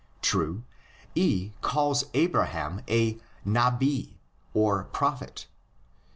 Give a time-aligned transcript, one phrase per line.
[0.23, 0.63] True,
[1.13, 4.15] E calls Abraham a nabi
[4.91, 5.45] (prophet), xx.